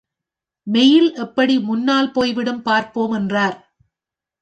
[0.67, 3.57] Mail எப்படி முன்னால் போய்விடும் பார்ப்போம் என்றார்.